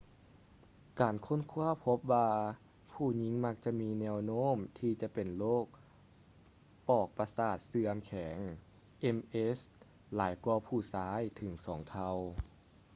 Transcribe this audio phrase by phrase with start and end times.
[1.01, 2.29] ການຄົ້ນຄ້ວາພົບວ່າ
[2.91, 5.65] ຜູ້ຍິງມັກຈະມີແນວໂນ້ມທີ່ຈະເປັນໂລກ
[6.87, 8.37] ປອກປະສາດເສື່ອມແຂງ
[9.15, 9.57] ms
[10.15, 12.13] ຫຼາຍກວ່າຜູ້ຊາຍເຖິງສອງເທົ່າ